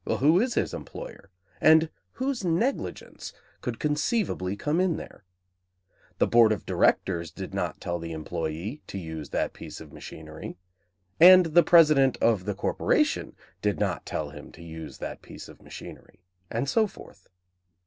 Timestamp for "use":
8.97-9.29, 14.63-14.97